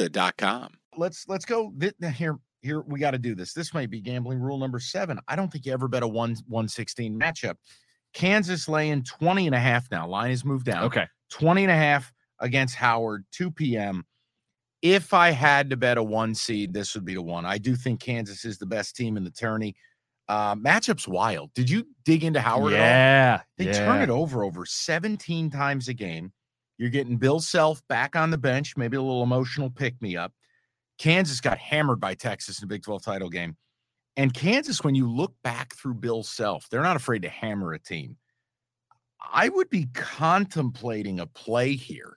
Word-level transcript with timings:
Serta.com. 0.00 0.72
Let's 0.96 1.26
let's 1.28 1.44
go 1.44 1.72
here. 2.14 2.36
Here 2.62 2.80
we 2.82 3.00
got 3.00 3.12
to 3.12 3.18
do 3.18 3.34
this. 3.34 3.54
This 3.54 3.72
might 3.72 3.90
be 3.90 4.00
gambling 4.00 4.38
rule 4.38 4.58
number 4.58 4.80
seven. 4.80 5.18
I 5.28 5.36
don't 5.36 5.50
think 5.50 5.64
you 5.64 5.72
ever 5.72 5.88
bet 5.88 6.02
a 6.02 6.08
one 6.08 6.36
116 6.48 7.18
matchup. 7.18 7.54
Kansas 8.12 8.68
laying 8.68 9.04
20 9.04 9.46
and 9.46 9.54
a 9.54 9.58
half 9.58 9.90
now. 9.90 10.06
Line 10.06 10.30
has 10.30 10.44
moved 10.44 10.66
down. 10.66 10.84
Okay. 10.84 11.06
20 11.30 11.62
and 11.62 11.70
a 11.70 11.76
half 11.76 12.12
against 12.40 12.74
Howard, 12.74 13.24
2 13.32 13.50
p.m. 13.52 14.04
If 14.82 15.14
I 15.14 15.30
had 15.30 15.70
to 15.70 15.76
bet 15.76 15.96
a 15.96 16.02
one 16.02 16.34
seed, 16.34 16.74
this 16.74 16.94
would 16.94 17.04
be 17.04 17.14
the 17.14 17.22
one. 17.22 17.46
I 17.46 17.58
do 17.58 17.76
think 17.76 18.00
Kansas 18.00 18.44
is 18.44 18.58
the 18.58 18.66
best 18.66 18.96
team 18.96 19.16
in 19.16 19.24
the 19.24 19.30
tourney. 19.30 19.76
Uh, 20.28 20.54
matchup's 20.54 21.08
wild. 21.08 21.52
Did 21.54 21.70
you 21.70 21.86
dig 22.04 22.24
into 22.24 22.40
Howard? 22.40 22.72
at 22.72 22.80
all? 22.80 22.84
Yeah. 22.84 23.42
They 23.58 23.66
yeah. 23.66 23.84
turn 23.84 24.02
it 24.02 24.10
over 24.10 24.42
over 24.42 24.66
17 24.66 25.50
times 25.50 25.88
a 25.88 25.94
game. 25.94 26.32
You're 26.80 26.88
getting 26.88 27.18
Bill 27.18 27.40
Self 27.40 27.86
back 27.88 28.16
on 28.16 28.30
the 28.30 28.38
bench, 28.38 28.74
maybe 28.74 28.96
a 28.96 29.02
little 29.02 29.22
emotional 29.22 29.68
pick 29.68 30.00
me 30.00 30.16
up. 30.16 30.32
Kansas 30.96 31.38
got 31.38 31.58
hammered 31.58 32.00
by 32.00 32.14
Texas 32.14 32.58
in 32.58 32.66
the 32.66 32.72
Big 32.74 32.82
12 32.82 33.02
title 33.02 33.28
game. 33.28 33.54
And 34.16 34.32
Kansas, 34.32 34.82
when 34.82 34.94
you 34.94 35.06
look 35.06 35.34
back 35.44 35.74
through 35.76 35.94
Bill 35.94 36.22
Self, 36.22 36.70
they're 36.70 36.82
not 36.82 36.96
afraid 36.96 37.20
to 37.22 37.28
hammer 37.28 37.74
a 37.74 37.78
team. 37.78 38.16
I 39.30 39.50
would 39.50 39.68
be 39.68 39.88
contemplating 39.92 41.20
a 41.20 41.26
play 41.26 41.74
here. 41.74 42.16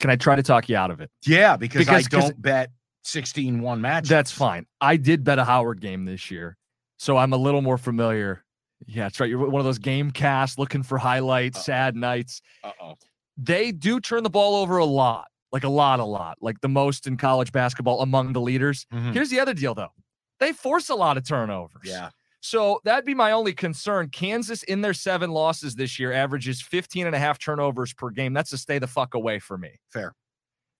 Can 0.00 0.10
I 0.10 0.16
try 0.16 0.36
to 0.36 0.42
talk 0.42 0.68
you 0.68 0.76
out 0.76 0.90
of 0.90 1.00
it? 1.00 1.10
Yeah, 1.24 1.56
because, 1.56 1.86
Because- 1.86 2.04
I 2.12 2.20
don't 2.20 2.42
bet 2.42 2.72
16 3.04 3.62
1 3.62 3.80
matches. 3.80 4.10
That's 4.10 4.30
fine. 4.30 4.66
I 4.82 4.98
did 4.98 5.24
bet 5.24 5.38
a 5.38 5.44
Howard 5.44 5.80
game 5.80 6.04
this 6.04 6.30
year, 6.30 6.58
so 6.98 7.16
I'm 7.16 7.32
a 7.32 7.38
little 7.38 7.62
more 7.62 7.78
familiar. 7.78 8.44
Yeah, 8.86 9.04
that's 9.04 9.18
right. 9.18 9.30
You're 9.30 9.48
one 9.48 9.60
of 9.60 9.64
those 9.64 9.78
game 9.78 10.10
casts 10.10 10.58
looking 10.58 10.82
for 10.82 10.98
highlights, 10.98 11.56
Uh, 11.60 11.62
sad 11.62 11.96
nights. 11.96 12.42
Uh 12.62 12.72
oh. 12.82 12.94
They 13.36 13.72
do 13.72 14.00
turn 14.00 14.22
the 14.22 14.30
ball 14.30 14.56
over 14.56 14.78
a 14.78 14.84
lot, 14.84 15.28
like 15.52 15.64
a 15.64 15.68
lot, 15.68 16.00
a 16.00 16.04
lot, 16.04 16.38
like 16.40 16.60
the 16.60 16.68
most 16.68 17.06
in 17.06 17.16
college 17.16 17.52
basketball 17.52 18.00
among 18.02 18.32
the 18.32 18.40
leaders. 18.40 18.86
Mm-hmm. 18.92 19.12
Here's 19.12 19.30
the 19.30 19.40
other 19.40 19.54
deal, 19.54 19.74
though. 19.74 19.92
They 20.40 20.52
force 20.52 20.88
a 20.88 20.94
lot 20.94 21.16
of 21.16 21.26
turnovers. 21.26 21.82
Yeah. 21.84 22.10
So 22.40 22.80
that'd 22.84 23.06
be 23.06 23.14
my 23.14 23.32
only 23.32 23.54
concern. 23.54 24.10
Kansas, 24.10 24.62
in 24.64 24.82
their 24.82 24.92
seven 24.92 25.30
losses 25.30 25.74
this 25.74 25.98
year, 25.98 26.12
averages 26.12 26.60
15 26.60 27.06
and 27.06 27.16
a 27.16 27.18
half 27.18 27.38
turnovers 27.38 27.94
per 27.94 28.10
game. 28.10 28.34
That's 28.34 28.52
a 28.52 28.58
stay 28.58 28.78
the 28.78 28.86
fuck 28.86 29.14
away 29.14 29.38
for 29.38 29.56
me. 29.56 29.70
Fair. 29.90 30.14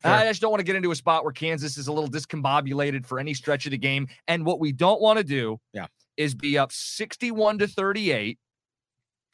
I 0.07 0.27
just 0.29 0.43
don't 0.43 0.51
want 0.51 0.61
to 0.61 0.65
get 0.65 0.77
into 0.77 0.91
a 0.91 0.95
spot 0.95 1.25
where 1.25 1.33
Kansas 1.33 1.79
is 1.79 1.89
a 1.89 1.93
little 1.93 2.11
discombobulated 2.11 3.07
for 3.07 3.19
any 3.19 3.33
stretch 3.33 3.65
of 3.65 3.71
the 3.71 3.79
game. 3.79 4.07
And 4.29 4.45
what 4.45 4.61
we 4.61 4.71
don't 4.71 5.01
want 5.01 5.17
to 5.17 5.25
do 5.25 5.59
Yeah. 5.73 5.87
is 6.19 6.35
be 6.35 6.59
up 6.59 6.73
61 6.73 7.59
to 7.61 7.67
38, 7.67 8.39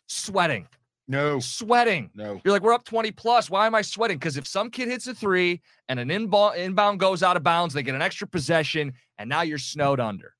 sweating, 0.07 0.69
No. 1.11 1.41
sweating. 1.41 2.09
No. 2.15 2.41
You're 2.45 2.53
like, 2.53 2.63
we're 2.63 2.73
up 2.73 2.85
20 2.85 3.11
plus. 3.13 3.51
Why 3.51 3.67
am 3.67 3.75
I 3.75 3.83
sweating? 3.83 4.17
Because 4.19 4.37
if 4.37 4.47
some 4.47 4.71
kid 4.71 4.89
hits 4.89 5.07
a 5.09 5.15
three 5.15 5.61
and 5.89 5.99
an 5.99 6.11
inbound, 6.11 6.57
inbound 6.57 7.01
goes 7.01 7.23
out 7.23 7.37
of 7.37 7.43
bounds, 7.43 7.75
they 7.75 7.83
get 7.83 7.95
an 7.95 8.03
extra 8.03 8.27
possession, 8.27 8.93
and 9.19 9.29
now 9.29 9.43
you're 9.43 9.59
snowed 9.59 9.99
under. 10.01 10.35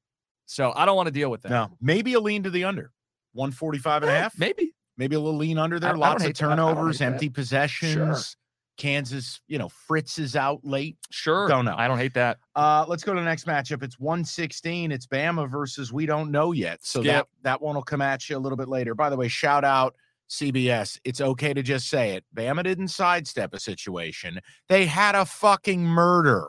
So 0.47 0.73
I 0.75 0.87
don't 0.87 0.97
want 0.97 1.07
to 1.09 1.13
deal 1.13 1.31
with 1.31 1.43
that. 1.43 1.51
No. 1.51 1.71
Maybe 1.81 2.15
a 2.15 2.21
lean 2.21 2.43
to 2.45 2.51
the 2.51 2.65
under. 2.65 2.93
145 3.33 4.03
and 4.05 4.11
a 4.11 4.15
Eh, 4.15 4.21
half. 4.21 4.39
Maybe. 4.39 4.73
Maybe 4.97 5.17
a 5.17 5.21
little 5.21 5.39
lean 5.39 5.59
under 5.59 5.79
there. 5.81 5.91
I 5.91 5.95
Lots 5.97 6.23
of. 6.23 6.29
I 6.29 6.33
don't 6.33 6.35
turnovers, 6.57 6.99
hate 6.99 7.07
that. 7.07 7.13
empty 7.15 7.29
possessions. 7.29 8.37
Kansas, 8.77 9.41
you 9.47 9.59
know, 9.59 9.69
Fritz 9.69 10.19
is 10.19 10.37
out 10.37 10.61
late. 10.65 10.97
Sure. 11.11 11.47
Don't 11.49 11.67
know. 11.67 11.75
I 11.77 11.87
don't 11.87 11.99
hate 11.99 12.15
that. 12.15 12.39
Uh, 12.57 12.85
let's 12.89 13.03
go 13.05 13.13
to 13.13 13.21
the 13.21 13.25
next 13.25 13.47
matchup. 13.47 13.83
It's 13.83 13.99
116. 13.99 14.91
It's 14.91 15.07
Bama 15.07 15.51
versus 15.51 15.93
we 15.93 16.07
don't 16.07 16.31
know 16.31 16.53
yet. 16.53 16.79
So 16.83 17.03
that, 17.03 17.27
that 17.43 17.61
one 17.61 17.75
will 17.75 17.83
come 17.83 18.01
at 18.01 18.29
you 18.31 18.37
a 18.37 18.39
little 18.39 18.57
bit 18.57 18.69
later. 18.69 18.95
By 18.95 19.11
the 19.11 19.17
way, 19.17 19.29
shout 19.29 19.65
out 19.65 19.95
CBS. 20.31 20.99
It's 21.05 21.21
okay 21.21 21.53
to 21.53 21.63
just 21.63 21.89
say 21.89 22.15
it. 22.15 22.25
Bama 22.35 22.63
didn't 22.63 22.89
sidestep 22.89 23.53
a 23.53 23.61
situation. 23.61 24.41
They 24.69 24.87
had 24.87 25.15
a 25.15 25.25
fucking 25.27 25.83
murder. 25.85 26.49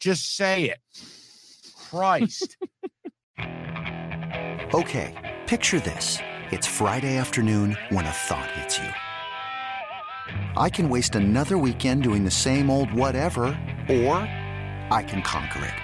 Just 0.00 0.36
say 0.36 0.64
it. 0.64 0.80
Christ. 1.90 2.56
Okay, 4.74 5.14
picture 5.46 5.78
this. 5.78 6.18
It's 6.50 6.66
Friday 6.66 7.16
afternoon 7.16 7.78
when 7.90 8.04
a 8.06 8.10
thought 8.10 8.50
hits 8.50 8.76
you. 8.76 8.90
I 10.60 10.68
can 10.68 10.88
waste 10.90 11.14
another 11.14 11.58
weekend 11.58 12.02
doing 12.02 12.24
the 12.24 12.30
same 12.32 12.70
old 12.70 12.92
whatever, 12.92 13.44
or 13.88 14.16
I 14.90 15.04
can 15.06 15.22
conquer 15.22 15.64
it. 15.64 15.83